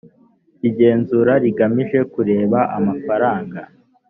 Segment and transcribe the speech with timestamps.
[0.59, 3.59] k igenzura rigamije kureba amafaranga